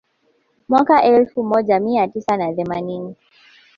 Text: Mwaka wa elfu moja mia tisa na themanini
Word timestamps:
Mwaka 0.69 0.93
wa 0.93 1.03
elfu 1.03 1.43
moja 1.43 1.79
mia 1.79 2.07
tisa 2.07 2.37
na 2.37 2.53
themanini 2.53 3.15